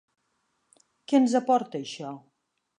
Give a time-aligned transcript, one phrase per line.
[1.11, 2.19] Què ens aporta això?